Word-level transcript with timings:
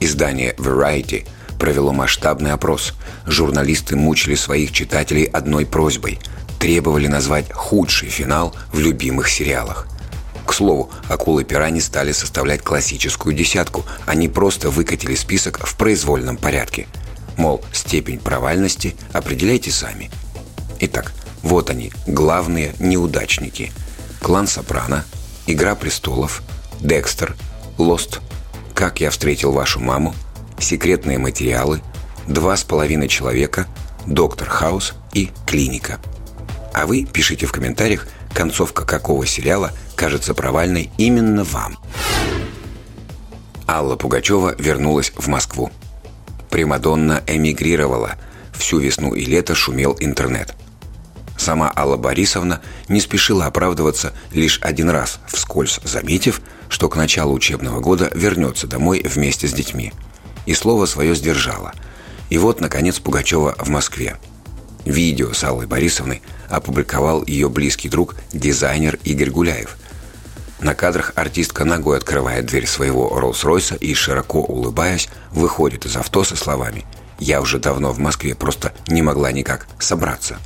Издание 0.00 0.54
Variety 0.54 1.26
провело 1.58 1.92
масштабный 1.92 2.52
опрос. 2.52 2.94
Журналисты 3.26 3.96
мучили 3.96 4.34
своих 4.34 4.72
читателей 4.72 5.24
одной 5.24 5.66
просьбой– 5.66 6.18
требовали 6.60 7.06
назвать 7.08 7.50
худший 7.50 8.10
финал 8.10 8.54
в 8.70 8.78
любимых 8.78 9.28
сериалах. 9.28 9.88
К 10.46 10.52
слову, 10.52 10.90
акулы 11.08 11.42
пера 11.42 11.70
не 11.70 11.80
стали 11.80 12.12
составлять 12.12 12.62
классическую 12.62 13.34
десятку, 13.34 13.84
они 14.06 14.28
просто 14.28 14.68
выкатили 14.68 15.14
список 15.14 15.66
в 15.66 15.74
произвольном 15.76 16.36
порядке. 16.36 16.86
Мол, 17.36 17.64
степень 17.72 18.18
провальности 18.20 18.94
определяйте 19.12 19.70
сами. 19.70 20.10
Итак, 20.80 21.12
вот 21.42 21.70
они, 21.70 21.92
главные 22.06 22.74
неудачники. 22.78 23.72
Клан 24.20 24.46
Сопрано, 24.46 25.04
Игра 25.46 25.74
престолов, 25.74 26.42
Декстер, 26.80 27.36
Лост, 27.78 28.20
Как 28.80 28.98
я 29.02 29.10
встретил 29.10 29.52
вашу 29.52 29.78
маму, 29.78 30.14
Секретные 30.58 31.18
материалы, 31.18 31.82
Два 32.26 32.56
с 32.56 32.64
половиной 32.64 33.08
человека, 33.08 33.66
Доктор 34.06 34.48
Хаус 34.48 34.94
и 35.12 35.28
Клиника. 35.46 36.00
А 36.72 36.86
вы 36.86 37.04
пишите 37.04 37.44
в 37.44 37.52
комментариях, 37.52 38.08
концовка 38.32 38.86
какого 38.86 39.26
сериала 39.26 39.72
кажется 39.96 40.32
провальной 40.32 40.90
именно 40.96 41.44
вам. 41.44 41.76
Алла 43.68 43.96
Пугачева 43.96 44.54
вернулась 44.58 45.12
в 45.14 45.28
Москву. 45.28 45.70
Примадонна 46.48 47.22
эмигрировала. 47.26 48.12
Всю 48.54 48.78
весну 48.78 49.12
и 49.12 49.26
лето 49.26 49.54
шумел 49.54 49.94
интернет. 50.00 50.54
Сама 51.40 51.72
Алла 51.74 51.96
Борисовна 51.96 52.60
не 52.88 53.00
спешила 53.00 53.46
оправдываться 53.46 54.12
лишь 54.30 54.58
один 54.60 54.90
раз, 54.90 55.20
вскользь 55.26 55.80
заметив, 55.84 56.42
что 56.68 56.90
к 56.90 56.96
началу 56.96 57.32
учебного 57.32 57.80
года 57.80 58.10
вернется 58.14 58.66
домой 58.66 59.02
вместе 59.02 59.48
с 59.48 59.52
детьми. 59.54 59.94
И 60.44 60.52
слово 60.52 60.84
свое 60.84 61.14
сдержала. 61.14 61.72
И 62.28 62.36
вот, 62.36 62.60
наконец, 62.60 62.98
Пугачева 62.98 63.54
в 63.58 63.70
Москве. 63.70 64.18
Видео 64.84 65.32
с 65.32 65.42
Аллой 65.42 65.66
Борисовной 65.66 66.20
опубликовал 66.50 67.24
ее 67.24 67.48
близкий 67.48 67.88
друг, 67.88 68.16
дизайнер 68.34 68.98
Игорь 69.04 69.30
Гуляев. 69.30 69.78
На 70.60 70.74
кадрах 70.74 71.14
артистка 71.16 71.64
ногой 71.64 71.96
открывает 71.96 72.44
дверь 72.44 72.66
своего 72.66 73.18
Роллс-Ройса 73.18 73.78
и, 73.78 73.94
широко 73.94 74.40
улыбаясь, 74.42 75.08
выходит 75.32 75.86
из 75.86 75.96
авто 75.96 76.22
со 76.22 76.36
словами 76.36 76.84
«Я 77.18 77.40
уже 77.40 77.58
давно 77.58 77.92
в 77.92 77.98
Москве, 77.98 78.34
просто 78.34 78.74
не 78.88 79.00
могла 79.00 79.32
никак 79.32 79.66
собраться» 79.78 80.36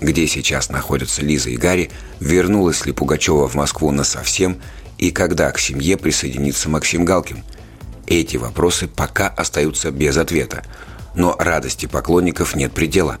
где 0.00 0.26
сейчас 0.26 0.68
находятся 0.68 1.22
Лиза 1.22 1.50
и 1.50 1.56
Гарри, 1.56 1.90
вернулась 2.20 2.86
ли 2.86 2.92
Пугачева 2.92 3.48
в 3.48 3.54
Москву 3.54 3.90
насовсем 3.90 4.60
и 4.96 5.10
когда 5.10 5.50
к 5.50 5.58
семье 5.58 5.96
присоединится 5.96 6.68
Максим 6.68 7.04
Галкин. 7.04 7.44
Эти 8.06 8.36
вопросы 8.36 8.88
пока 8.88 9.28
остаются 9.28 9.90
без 9.90 10.16
ответа, 10.16 10.64
но 11.14 11.36
радости 11.38 11.86
поклонников 11.86 12.54
нет 12.54 12.72
предела. 12.72 13.18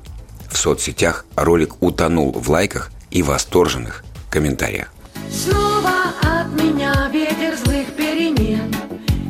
В 0.50 0.56
соцсетях 0.56 1.26
ролик 1.36 1.82
утонул 1.82 2.32
в 2.32 2.50
лайках 2.50 2.90
и 3.10 3.22
восторженных 3.22 4.04
комментариях. 4.30 4.88
Снова 5.30 5.90
от 6.22 6.48
меня 6.62 7.08
ветер 7.12 7.56
злых 7.56 7.86
перемен 7.96 8.74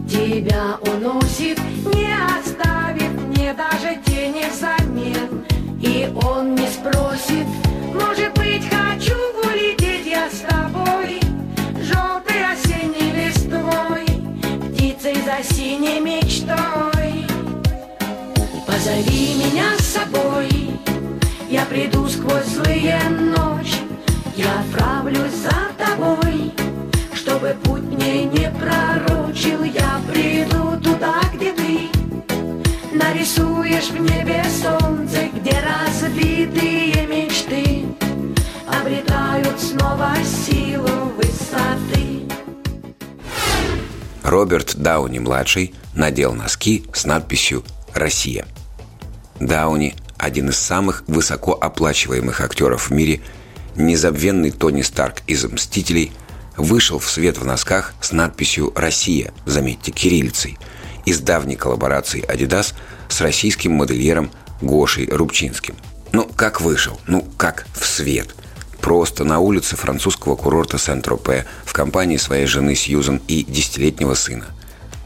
Тебя 0.08 0.78
уносит, 0.80 1.58
не 1.92 2.14
оставит 2.14 2.77
меня 19.48 19.76
с 19.78 19.86
собой, 19.86 20.48
я 21.48 21.64
приду 21.64 22.06
сквозь 22.08 22.46
злые 22.46 23.00
ночи 23.08 23.78
Я 24.36 24.60
отправлюсь 24.60 25.32
за 25.32 25.84
тобой, 25.84 26.52
чтобы 27.14 27.56
путь 27.64 27.82
мне 27.82 28.24
не 28.24 28.50
пророчил 28.50 29.64
Я 29.64 30.00
приду 30.10 30.78
туда, 30.80 31.20
где 31.32 31.52
ты. 31.52 31.88
Нарисуешь 32.92 33.90
в 33.90 34.00
небе 34.00 34.44
солнце, 34.44 35.28
где 35.34 35.56
разбитые 35.60 37.06
мечты. 37.06 37.86
Обретают 38.66 39.58
снова 39.60 40.12
силу 40.24 41.12
высоты. 41.16 42.28
Роберт 44.22 44.76
Дауни-младший 44.76 45.74
надел 45.94 46.34
носки 46.34 46.84
с 46.92 47.06
надписью 47.06 47.64
«Россия». 47.94 48.46
Дауни– 49.40 49.94
один 50.18 50.48
из 50.48 50.58
самых 50.58 51.04
высокооплачиваемых 51.06 52.40
актеров 52.40 52.90
в 52.90 52.92
мире, 52.92 53.20
незабвенный 53.76 54.50
Тони 54.50 54.82
Старк 54.82 55.22
из 55.28 55.44
«Мстителей» 55.44 56.12
вышел 56.56 56.98
в 56.98 57.08
свет 57.08 57.38
в 57.38 57.44
носках 57.44 57.94
с 58.00 58.10
надписью 58.10 58.72
«Россия», 58.74 59.32
заметьте, 59.46 59.92
кириллицей, 59.92 60.58
из 61.04 61.20
давней 61.20 61.54
коллаборации 61.54 62.24
Adidas 62.26 62.74
с 63.08 63.20
российским 63.20 63.72
модельером 63.72 64.30
Гошей 64.60 65.08
Рубчинским. 65.08 65.76
Ну, 66.12 66.24
как 66.24 66.60
вышел? 66.60 67.00
Ну, 67.06 67.22
как 67.36 67.66
в 67.74 67.86
свет? 67.86 68.34
Просто 68.80 69.22
на 69.22 69.38
улице 69.38 69.76
французского 69.76 70.34
курорта 70.34 70.78
Сент-Тропе 70.78 71.46
в 71.64 71.72
компании 71.72 72.16
своей 72.16 72.46
жены 72.46 72.74
Сьюзан 72.74 73.20
и 73.28 73.44
десятилетнего 73.44 74.14
сына. 74.14 74.46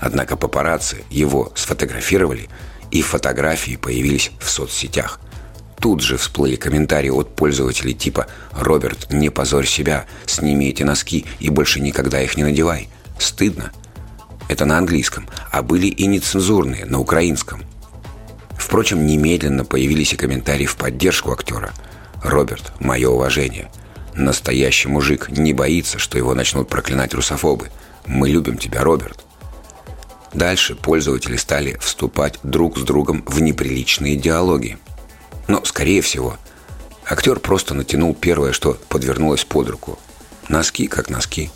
Однако 0.01 0.37
папарацци 0.37 1.05
его 1.11 1.53
сфотографировали, 1.55 2.49
и 2.93 3.01
фотографии 3.01 3.77
появились 3.77 4.31
в 4.39 4.49
соцсетях. 4.49 5.19
Тут 5.81 6.01
же 6.01 6.17
всплыли 6.17 6.55
комментарии 6.55 7.09
от 7.09 7.35
пользователей 7.35 7.95
типа 7.95 8.29
«Роберт, 8.53 9.11
не 9.11 9.31
позорь 9.31 9.67
себя, 9.67 10.05
сними 10.27 10.69
эти 10.69 10.85
носки 10.85 11.25
и 11.41 11.49
больше 11.49 11.81
никогда 11.81 12.23
их 12.23 12.37
не 12.37 12.45
надевай. 12.45 12.89
Стыдно». 13.19 13.73
Это 14.49 14.67
на 14.67 14.79
английском, 14.79 15.27
а 15.51 15.63
были 15.63 15.87
и 15.87 16.07
нецензурные, 16.07 16.85
на 16.85 17.01
украинском. 17.01 17.65
Впрочем, 18.59 19.07
немедленно 19.07 19.65
появились 19.65 20.13
и 20.13 20.17
комментарии 20.17 20.67
в 20.67 20.77
поддержку 20.77 21.33
актера. 21.33 21.73
«Роберт, 22.23 22.73
мое 22.79 23.09
уважение. 23.09 23.73
Настоящий 24.15 24.89
мужик 24.89 25.31
не 25.31 25.55
боится, 25.55 25.99
что 25.99 26.19
его 26.19 26.35
начнут 26.35 26.69
проклинать 26.69 27.15
русофобы. 27.15 27.71
Мы 28.07 28.29
любим 28.29 28.59
тебя, 28.59 28.85
Роберт». 28.85 29.25
Дальше 30.33 30.75
пользователи 30.75 31.37
стали 31.37 31.77
вступать 31.81 32.39
друг 32.43 32.79
с 32.79 32.83
другом 32.83 33.23
в 33.27 33.41
неприличные 33.41 34.17
диалоги. 34.17 34.79
Но, 35.49 35.65
скорее 35.65 36.01
всего, 36.01 36.37
актер 37.05 37.39
просто 37.39 37.75
натянул 37.75 38.15
первое, 38.15 38.53
что 38.53 38.79
подвернулось 38.89 39.45
под 39.45 39.69
руку. 39.69 39.99
Носки 40.49 40.87
как 40.87 41.11
носки. 41.11 41.51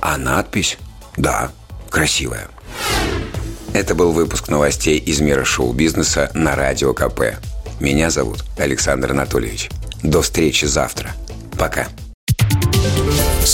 А 0.00 0.16
надпись, 0.16 0.78
да, 1.16 1.50
красивая. 1.90 2.48
Это 3.72 3.94
был 3.94 4.12
выпуск 4.12 4.48
новостей 4.48 4.98
из 4.98 5.20
мира 5.20 5.44
шоу-бизнеса 5.44 6.30
на 6.32 6.54
Радио 6.54 6.94
КП. 6.94 7.38
Меня 7.80 8.10
зовут 8.10 8.44
Александр 8.56 9.10
Анатольевич. 9.10 9.68
До 10.02 10.22
встречи 10.22 10.64
завтра. 10.64 11.10
Пока. 11.58 11.88